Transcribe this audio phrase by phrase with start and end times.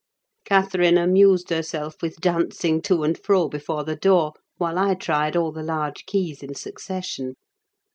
[0.45, 5.51] Catherine amused herself with dancing to and fro before the door, while I tried all
[5.51, 7.35] the large keys in succession.